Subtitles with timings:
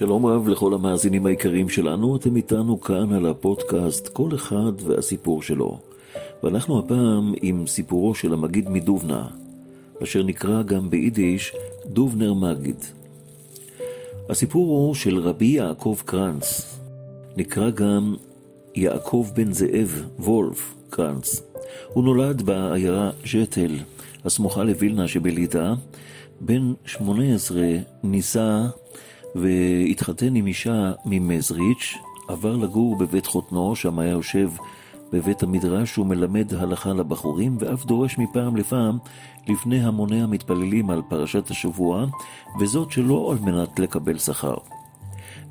[0.00, 5.78] שלום רב לכל המאזינים היקרים שלנו, אתם איתנו כאן על הפודקאסט כל אחד והסיפור שלו.
[6.42, 9.28] ואנחנו הפעם עם סיפורו של המגיד מדובנה,
[10.02, 11.52] אשר נקרא גם ביידיש
[11.86, 12.76] דובנר מגיד.
[14.28, 16.78] הסיפור הוא של רבי יעקב קרנץ,
[17.36, 18.14] נקרא גם
[18.74, 21.42] יעקב בן זאב וולף קרנץ.
[21.92, 23.76] הוא נולד בעיירה ז'טל,
[24.24, 25.72] הסמוכה לווילנה שבליטא,
[26.40, 27.60] בן 18
[28.02, 28.66] נישא
[29.34, 31.94] והתחתן עם אישה ממזריץ',
[32.28, 34.50] עבר לגור בבית חותנו, שם היה יושב
[35.12, 38.98] בבית המדרש ומלמד הלכה לבחורים, ואף דורש מפעם לפעם
[39.48, 42.06] לפני המוני המתפללים על פרשת השבוע,
[42.60, 44.56] וזאת שלא על מנת לקבל שכר.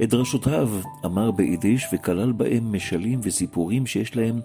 [0.04, 0.70] את דרשותיו
[1.06, 4.40] אמר ביידיש וכלל בהם משלים וסיפורים שיש להם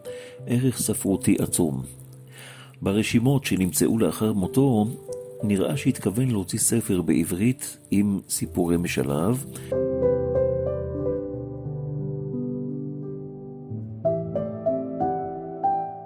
[0.47, 1.83] ערך ספרותי עצום.
[2.83, 4.87] ברשימות שנמצאו לאחר מותו
[5.45, 9.47] נראה שהתכוון להוציא ספר בעברית עם סיפורי משלב.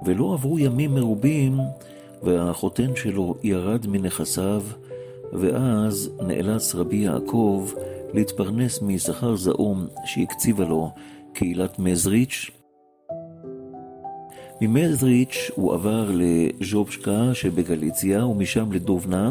[0.04, 1.58] ולא עברו ימים מרובים
[2.22, 4.62] והחותן שלו ירד מנכסיו,
[5.32, 7.70] ואז נאלץ רבי יעקב
[8.14, 10.90] להתפרנס משכר זעום שהקציבה לו
[11.32, 12.57] קהילת מזריץ'.
[14.60, 19.30] ממזריץ' הוא עבר לז'ובשקה שבגליציה ומשם לדובנה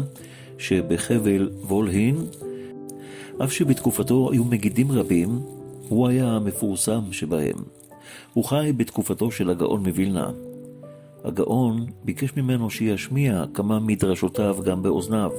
[0.58, 2.16] שבחבל וולהין.
[3.44, 5.28] אף שבתקופתו היו מגידים רבים,
[5.88, 7.56] הוא היה המפורסם שבהם.
[8.34, 10.30] הוא חי בתקופתו של הגאון מווילנה.
[11.24, 15.30] הגאון ביקש ממנו שישמיע כמה מדרשותיו גם באוזניו.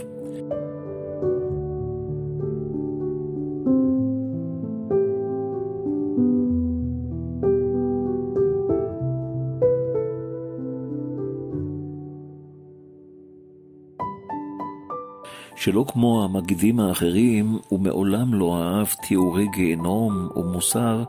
[15.70, 21.04] שלא כמו המגידים האחרים, הוא מעולם לא אהב תיאורי גיהנום או מוסר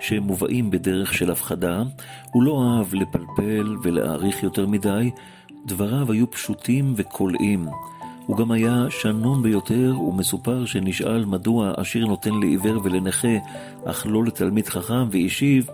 [0.00, 1.82] שמובאים בדרך של הפחדה,
[2.32, 5.10] הוא לא אהב לפלפל ולהעריך יותר מדי,
[5.66, 7.66] דבריו היו פשוטים וקולעים.
[8.26, 13.36] הוא גם היה שנון ביותר, ומסופר שנשאל מדוע עשיר נותן לעיוור ולנכה,
[13.84, 15.66] אך לא לתלמיד חכם, והשיב,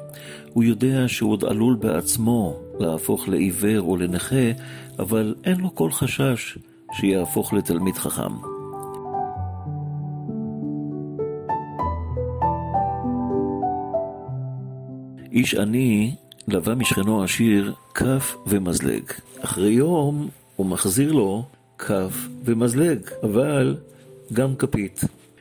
[0.53, 4.51] הוא יודע שהוא עוד עלול בעצמו להפוך לעיוור או לנכה,
[4.99, 6.59] אבל אין לו כל חשש
[6.93, 8.33] שיהפוך לתלמיד חכם.
[15.33, 16.15] איש עני
[16.49, 19.03] לווה משכנו עשיר כף ומזלג.
[19.41, 21.45] אחרי יום הוא מחזיר לו
[21.79, 23.77] כף ומזלג, אבל
[24.33, 25.01] גם כפית.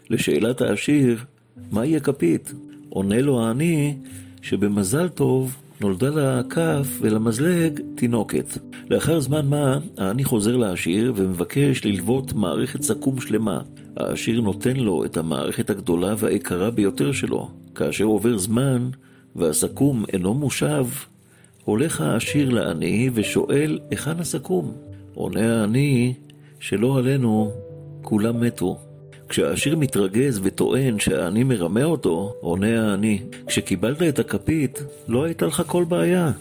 [0.10, 1.26] לשאלת העשיר,
[1.72, 2.54] מהי הכפית?
[2.90, 3.98] עונה לו העני
[4.42, 8.58] שבמזל טוב נולדה לכף ולמזלג תינוקת.
[8.90, 13.62] לאחר זמן מה, העני חוזר לעשיר ומבקש ללוות מערכת סכו"ם שלמה.
[13.98, 17.50] העשיר נותן לו את המערכת הגדולה והיקרה ביותר שלו.
[17.76, 18.90] כאשר עובר זמן
[19.36, 20.86] והסכו"ם אינו מושב,
[21.64, 24.72] הולך העשיר לעני ושואל היכן הסכו"ם.
[25.14, 26.14] עונה העני
[26.60, 27.52] שלא עלינו,
[28.02, 28.91] כולם מתו.
[29.32, 35.84] כשהעשיר מתרגז וטוען שהעני מרמה אותו, עונה העני, כשקיבלת את הכפית, לא הייתה לך כל
[35.84, 36.32] בעיה.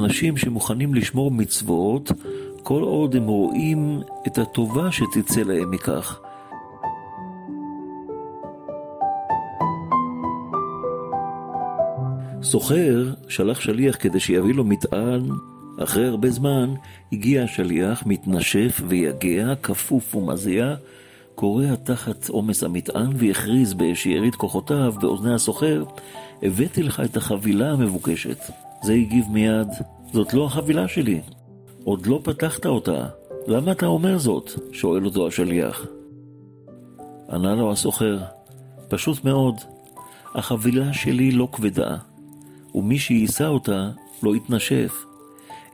[0.00, 2.12] אנשים שמוכנים לשמור מצוות,
[2.62, 6.20] כל עוד הם רואים את הטובה שתצא להם מכך.
[12.42, 15.28] סוחר שלח שליח כדי שיביא לו מטען.
[15.78, 16.74] אחרי הרבה זמן
[17.12, 20.74] הגיע השליח, מתנשף ויגע, כפוף ומזיע,
[21.34, 25.84] כורע תחת עומס המטען והכריז בשארית כוחותיו באוזני הסוחר,
[26.42, 28.38] הבאתי לך את החבילה המבוקשת.
[28.82, 29.68] זה הגיב מיד,
[30.12, 31.20] זאת לא החבילה שלי.
[31.84, 33.06] עוד לא פתחת אותה.
[33.46, 34.50] למה אתה אומר זאת?
[34.72, 35.86] שואל אותו השליח.
[37.32, 38.18] ענה לו הסוחר,
[38.88, 39.54] פשוט מאוד,
[40.34, 41.96] החבילה שלי לא כבדה,
[42.74, 43.90] ומי שיישא אותה
[44.22, 45.04] לא יתנשף.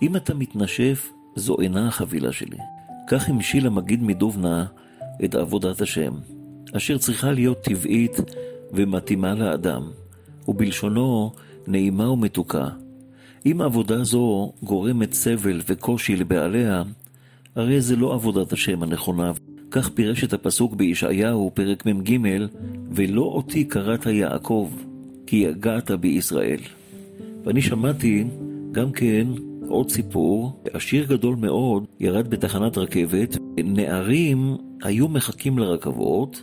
[0.03, 2.59] אם אתה מתנשף, זו אינה החבילה שלי.
[3.11, 4.67] כך המשיל המגיד מדובנה
[5.25, 6.13] את עבודת השם,
[6.77, 8.17] אשר צריכה להיות טבעית
[8.73, 9.83] ומתאימה לאדם,
[10.49, 11.33] ובלשונו
[11.67, 12.69] נעימה ומתוקה.
[13.47, 16.83] אם עבודה זו גורמת סבל וקושי לבעליה,
[17.57, 19.33] הרי זה לא עבודת השם הנכונה.
[19.71, 22.19] כך פירש את הפסוק בישעיהו, פרק מ"ג,
[22.91, 24.71] ולא אותי קראת יעקב,
[25.27, 26.61] כי יגעת בישראל.
[27.45, 28.25] ואני שמעתי
[28.73, 29.27] גם כן
[29.69, 36.43] עוד סיפור, עשיר גדול מאוד ירד בתחנת רכבת, נערים היו מחכים לרכבות,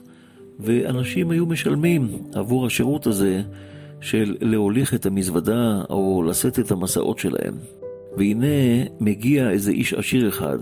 [0.60, 3.42] ואנשים היו משלמים עבור השירות הזה
[4.02, 7.54] של להוליך את המזוודה או לשאת את המסעות שלהם.
[8.18, 8.46] והנה
[9.00, 10.58] מגיע איזה איש עשיר אחד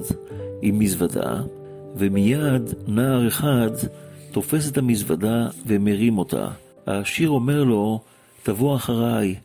[0.62, 1.42] עם מזוודה,
[1.96, 3.72] ומיד נער אחד
[4.32, 6.48] תופס את המזוודה ומרים אותה.
[6.88, 8.00] העשיר אומר לו,
[8.44, 9.36] תבוא אחריי,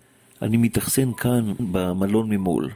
[0.43, 2.71] אני מתאכסן כאן במלון ממול.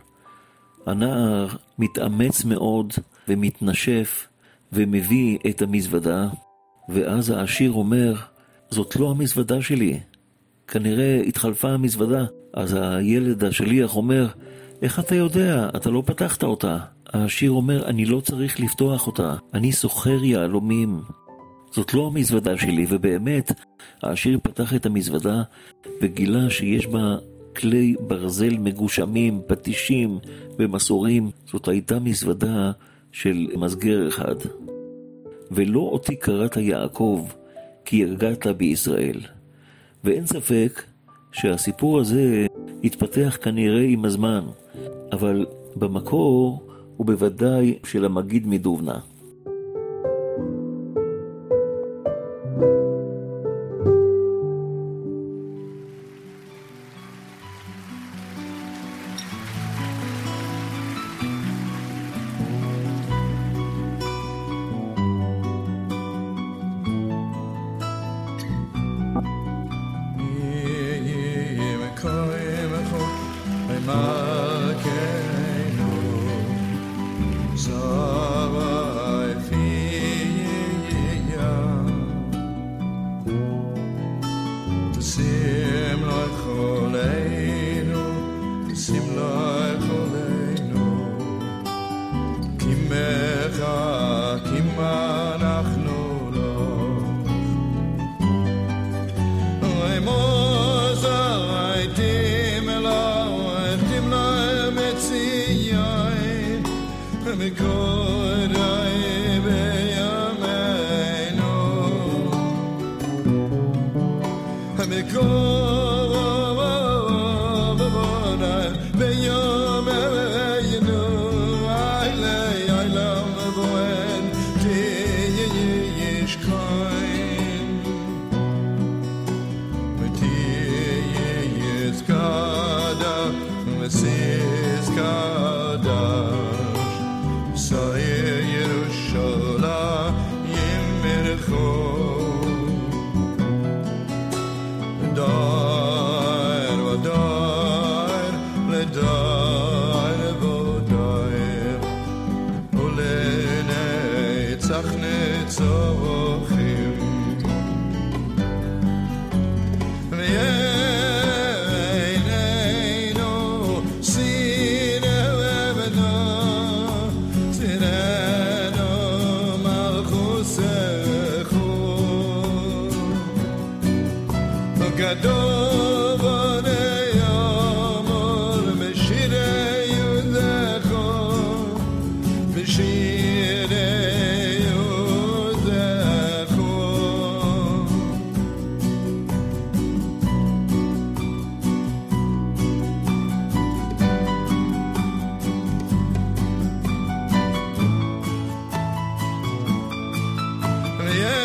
[0.87, 1.47] הנער
[1.79, 2.93] מתאמץ מאוד
[3.29, 4.29] ומתנשף
[4.73, 6.29] ומביא את המזוודה,
[6.89, 8.15] ואז העשיר אומר,
[8.71, 10.01] זאת לא המזוודה שלי.
[10.67, 12.25] כנראה התחלפה המזוודה.
[12.55, 14.29] אז הילד השליח אומר,
[14.83, 15.69] איך אתה יודע?
[15.77, 16.79] אתה לא פתחת אותה.
[17.13, 21.01] העשיר אומר, אני לא צריך לפתוח אותה, אני סוחר יהלומים.
[21.71, 23.53] זאת לא המזוודה שלי, ובאמת,
[24.03, 25.43] העשיר פתח את המזוודה
[26.03, 27.17] וגילה שיש בה
[27.57, 30.19] כלי ברזל מגושמים, פטישים
[30.59, 31.31] ומסורים.
[31.47, 32.73] זאת הייתה מזוודה
[33.13, 34.37] של מסגר אחד.
[35.51, 37.27] ולא אותי קראת יעקב,
[37.85, 39.21] כי יגעת בישראל.
[40.05, 40.83] ואין ספק
[41.33, 42.47] שהסיפור הזה
[42.85, 44.45] התפתח כנראה עם הזמן,
[45.13, 45.47] אבל
[45.77, 46.63] במקור
[46.97, 48.99] הוא בוודאי של המגיד מדובנה.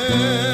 [0.09, 0.46] Amen.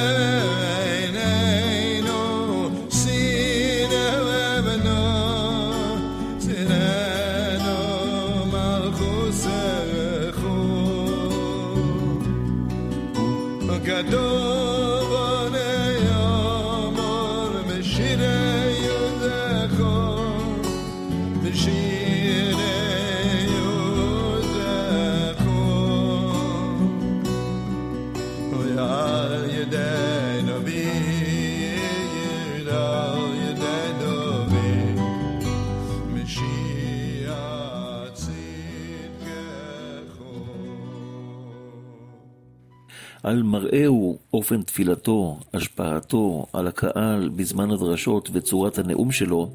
[43.24, 49.50] על מראהו, אופן תפילתו, השפעתו על הקהל בזמן הדרשות וצורת הנאום שלו,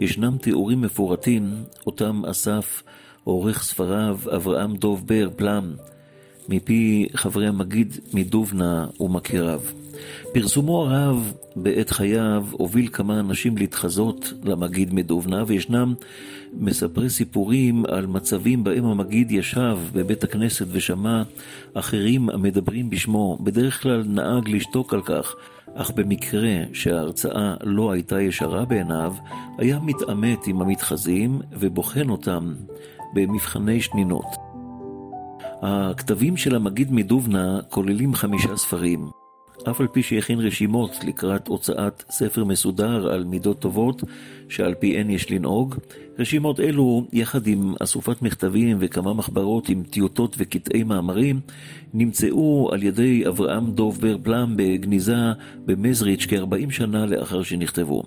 [0.00, 1.50] ישנם תיאורים מפורטים,
[1.86, 2.82] אותם אסף
[3.24, 5.74] עורך ספריו אברהם דוב בר פלם,
[6.48, 9.60] מפי חברי המגיד מדובנה ומכיריו.
[10.32, 15.94] פרסומו הרב בעת חייו הוביל כמה אנשים להתחזות למגיד מדובנה, וישנם
[16.52, 21.22] מספרי סיפורים על מצבים בהם המגיד ישב בבית הכנסת ושמע
[21.74, 23.38] אחרים המדברים בשמו.
[23.40, 25.34] בדרך כלל נהג לשתוק על כך,
[25.74, 29.14] אך במקרה שההרצאה לא הייתה ישרה בעיניו,
[29.58, 32.54] היה מתעמת עם המתחזים ובוחן אותם
[33.14, 34.26] במבחני שנינות.
[35.62, 39.19] הכתבים של המגיד מדובנה כוללים חמישה ספרים.
[39.68, 44.02] אף על פי שהכין רשימות לקראת הוצאת ספר מסודר על מידות טובות,
[44.48, 45.74] שעל פיהן יש לנהוג,
[46.18, 51.40] רשימות אלו, יחד עם אסופת מכתבים וכמה מחברות עם טיוטות וקטעי מאמרים,
[51.94, 55.16] נמצאו על ידי אברהם דוב בר פלם בגניזה
[55.66, 58.02] במזריץ' כ-40 שנה לאחר שנכתבו.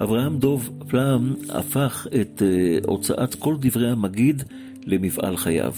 [0.00, 4.42] אברהם דוב פלם הפך את uh, הוצאת כל דברי המגיד
[4.86, 5.72] למפעל חייו.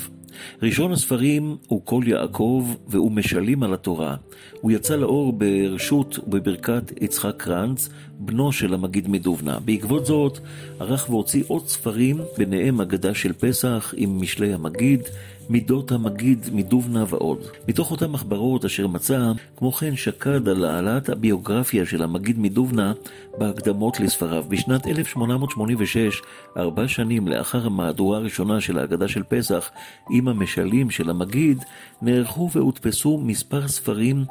[0.62, 4.16] ראשון הספרים הוא קול יעקב והוא משלים על התורה.
[4.61, 9.59] הוא יצא לאור ברשות ובברכת יצחק קרנץ, בנו של המגיד מדובנה.
[9.64, 10.38] בעקבות זאת
[10.80, 15.00] ערך והוציא עוד ספרים, ביניהם אגדה של פסח עם משלי המגיד,
[15.49, 17.38] מידות המגיד מדובנה ועוד.
[17.69, 22.93] מתוך אותן מחברות אשר מצא, כמו כן שקד על העלאת הביוגרפיה של המגיד מדובנה
[23.38, 24.45] בהקדמות לספריו.
[24.49, 26.23] בשנת 1886,
[26.57, 29.71] ארבע שנים לאחר המהדורה הראשונה של ההגדה של פסח
[30.11, 31.65] עם המשלים של המגיד,
[32.03, 34.25] נערכו והודפסו מספר ספרים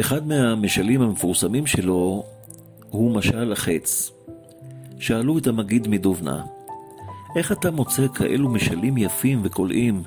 [0.00, 2.24] אחד מהמשלים המפורסמים שלו
[2.90, 4.12] הוא משל החץ.
[4.98, 6.42] שאלו את המגיד מדובנה,
[7.36, 10.02] איך אתה מוצא כאלו משלים יפים וקולעים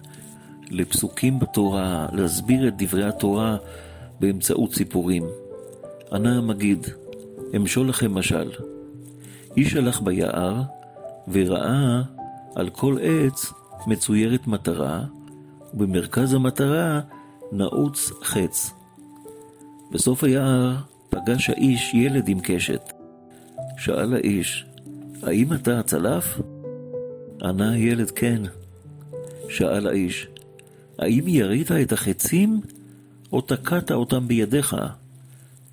[0.70, 3.58] לפסוקים בתורה, להסביר את דברי התורה
[4.20, 5.24] באמצעות סיפורים?
[6.12, 6.88] ענה המגיד,
[7.56, 8.51] אמשול לכם משל.
[9.58, 10.62] איש הלך ביער
[11.27, 12.01] וראה
[12.56, 13.53] על כל עץ
[13.88, 15.03] מצוירת מטרה,
[15.74, 17.01] ובמרכז המטרה
[17.51, 18.72] נעוץ חץ.
[19.92, 20.75] בסוף היער
[21.10, 22.94] פגש האיש ילד עם קשת.
[23.77, 24.65] שאל האיש,
[25.24, 26.39] האם אתה הצלף?
[27.43, 28.41] ענה הילד כן.
[29.50, 30.27] שאל האיש,
[31.00, 32.62] האם ירית את החצים,
[33.31, 34.75] או תקעת אותם בידיך?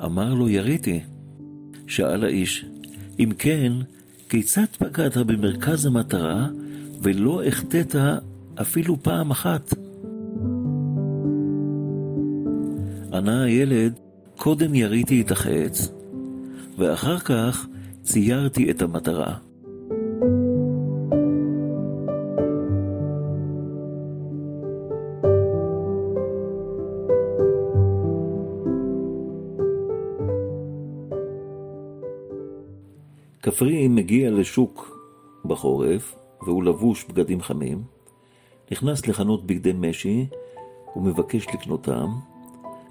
[0.04, 1.00] אמר לו, יריתי.
[1.86, 2.64] שאל האיש,
[3.18, 3.72] אם כן,
[4.28, 6.48] כיצד פגעת במרכז המטרה,
[7.02, 7.96] ולא החטאת
[8.60, 9.74] אפילו פעם אחת?
[13.12, 13.92] ענה הילד,
[14.36, 15.88] קודם יריתי את החץ,
[16.78, 17.66] ואחר כך
[18.02, 19.49] ציירתי את המטרה.
[33.60, 34.98] כפרי מגיע לשוק
[35.44, 37.82] בחורף, והוא לבוש בגדים חמים,
[38.72, 40.26] נכנס לחנות בגדי משי
[40.96, 42.08] ומבקש לקנותם,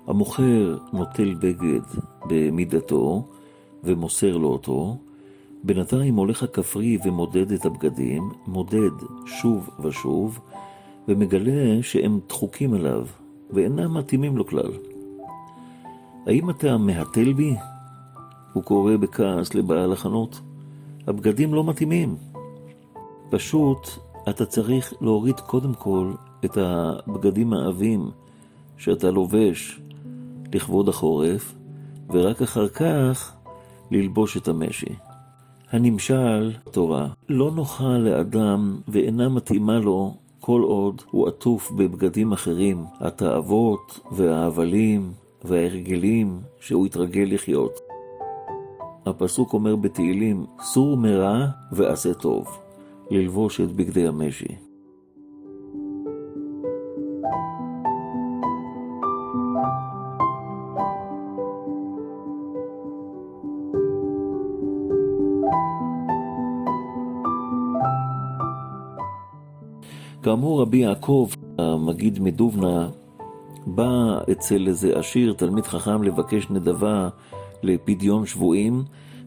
[0.08, 1.82] המוכר נוטל בגד
[2.30, 3.28] במידתו
[3.84, 4.98] ומוסר לו אותו,
[5.64, 8.96] בינתיים הולך הכפרי ומודד את הבגדים, מודד
[9.26, 10.40] שוב ושוב,
[11.08, 13.06] ומגלה שהם דחוקים עליו,
[13.50, 14.72] ואינם מתאימים לו כלל.
[16.26, 17.56] האם אתה מהתל בי?
[18.54, 20.42] הוא קורא בכעס לבעל החנות.
[21.10, 22.16] הבגדים לא מתאימים.
[23.30, 23.90] פשוט
[24.30, 26.14] אתה צריך להוריד קודם כל
[26.46, 28.12] את הבגדים העבים
[28.78, 29.80] שאתה לובש
[30.54, 31.56] לכבוד החורף,
[32.10, 33.36] ורק אחר כך
[33.92, 34.96] ללבוש את המשי.
[35.72, 44.00] הנמשל, תורה, לא נוחה לאדם ואינה מתאימה לו כל עוד הוא עטוף בבגדים אחרים, התאוות
[44.12, 45.12] וההבלים
[45.44, 47.79] וההרגלים שהוא התרגל לחיות.
[49.10, 52.48] הפסוק אומר בתהילים, סור מרע ועשה טוב,
[53.12, 54.56] ללבוש את בגדי המשי.
[70.24, 72.90] כאמור, רבי יעקב, המגיד מדובנה,
[73.66, 77.10] בא אצל איזה עשיר, תלמיד חכם, לבקש נדבה
[77.64, 78.84] לפדיון שבויים,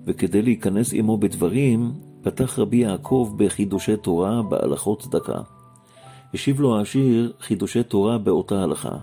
[0.07, 5.41] וכדי להיכנס עמו בדברים, פתח רבי יעקב בחידושי תורה בהלכות צדקה.
[6.35, 8.97] השיב לו העשיר חידושי תורה באותה הלכה.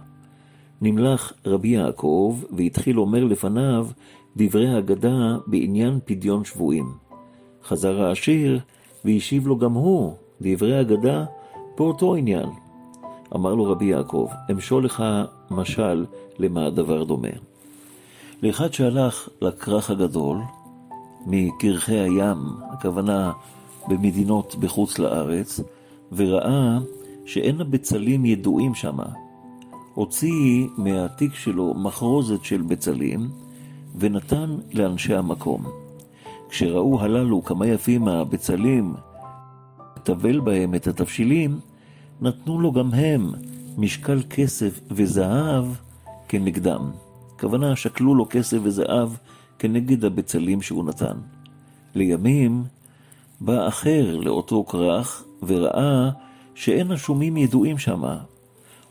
[0.81, 3.87] נמלך רבי יעקב והתחיל אומר לפניו
[4.37, 6.91] דברי אגדה בעניין פדיון שבויים.
[7.63, 8.59] חזר העשיר
[9.05, 11.25] והשיב לו גם הוא דברי אגדה
[11.77, 12.49] באותו עניין.
[13.35, 15.03] אמר לו רבי יעקב, אמשול לך
[15.51, 16.05] משל
[16.39, 17.27] למה הדבר דומה.
[18.41, 20.37] לאחד שהלך לכרך הגדול,
[21.25, 22.37] מקרחי הים,
[22.71, 23.31] הכוונה
[23.87, 25.59] במדינות בחוץ לארץ,
[26.11, 26.77] וראה
[27.25, 29.05] שאין הבצלים ידועים שמה.
[29.93, 33.29] הוציא מהתיק שלו מחרוזת של בצלים,
[33.95, 35.63] ונתן לאנשי המקום.
[36.49, 38.93] כשראו הללו כמה יפים הבצלים,
[40.03, 41.59] טבל בהם את התבשילים,
[42.21, 43.31] נתנו לו גם הם
[43.77, 45.65] משקל כסף וזהב
[46.27, 46.91] כנגדם.
[47.39, 49.09] הכוונה, שקלו לו כסף וזהב
[49.59, 51.17] כנגד הבצלים שהוא נתן.
[51.95, 52.63] לימים
[53.41, 56.09] בא אחר לאותו כרך וראה
[56.55, 58.17] שאין השומים ידועים שמה.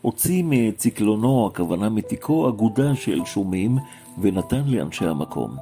[0.03, 3.79] הוציא מציקלונו, הכוונה מתיקו, אגודה של שומים,
[4.21, 5.57] ונתן לאנשי המקום.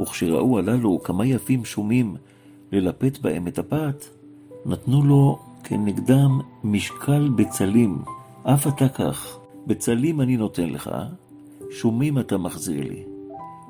[0.00, 2.16] וכשראו הללו כמה יפים שומים
[2.72, 4.04] ללפת בהם את הפת,
[4.66, 7.98] נתנו לו כנגדם משקל בצלים.
[8.42, 10.90] אף אתה כך, בצלים אני נותן לך,
[11.70, 13.04] שומים אתה מחזיר לי.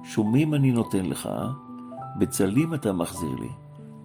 [0.04, 1.28] שומים אני נותן לך,
[2.18, 3.48] בצלים אתה מחזיר לי.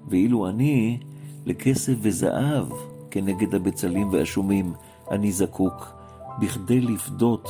[0.08, 1.00] ואילו אני
[1.46, 2.68] לכסף וזהב
[3.12, 4.74] כנגד הבצלים והשומים
[5.12, 5.94] אני זקוק,
[6.40, 7.50] בכדי לפדות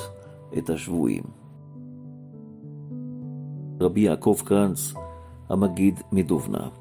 [0.57, 1.23] את השבויים.
[3.81, 4.93] רבי יעקב קרנץ,
[5.49, 6.80] המגיד מדובנה.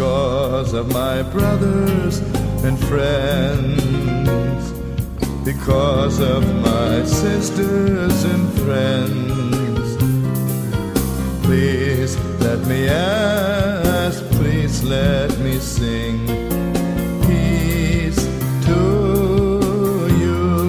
[0.00, 2.20] Because of my brothers
[2.64, 4.72] and friends,
[5.44, 9.96] because of my sisters and friends,
[11.44, 16.26] please let me ask, please let me sing
[17.26, 18.24] peace
[18.64, 18.80] to
[20.16, 20.62] you.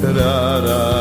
[0.00, 0.06] Da-da-da-da-dee-da-da-da.
[0.12, 0.95] Da-dee-da-da.